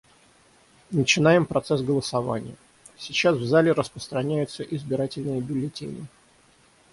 Начинаем 0.89 1.45
процесс 1.45 1.83
голосования; 1.83 2.55
сейчас 2.97 3.37
в 3.37 3.45
зале 3.45 3.71
распространяются 3.71 4.63
избирательные 4.63 5.41
бюллетени. 5.41 6.07